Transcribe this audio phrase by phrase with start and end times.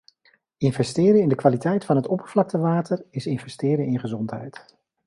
[0.57, 4.77] Investeren in de kwaliteit van oppervlaktewater is investeren in gezondheid.